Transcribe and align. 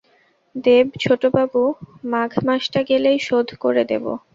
দেব 0.55 0.85
ছোটবাবু, 1.03 1.61
মাঘ 2.11 2.31
মাসটা 2.45 2.79
গেলেই 2.89 3.19
শোধ 3.27 3.47
করে 3.63 3.83
দেব। 3.91 4.05